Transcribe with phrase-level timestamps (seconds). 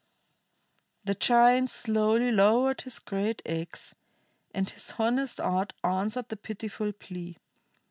[1.03, 3.93] The giant slowly lowered his great ax,
[4.51, 7.37] and his honest heart answered the pitiful plea.